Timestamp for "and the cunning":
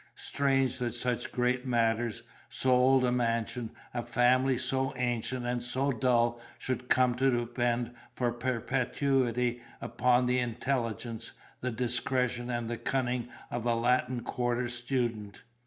12.49-13.29